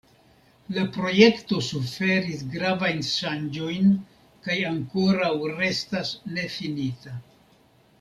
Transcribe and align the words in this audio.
La 0.77 0.85
projekto 0.95 1.59
suferis 1.65 2.41
gravajn 2.55 3.05
ŝanĝojn 3.11 3.95
kaj 4.49 4.59
ankoraŭ 4.75 5.33
restas 5.63 6.19
nefinita. 6.37 7.21